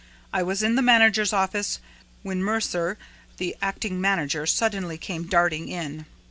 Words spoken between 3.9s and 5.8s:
manager, suddenly came darting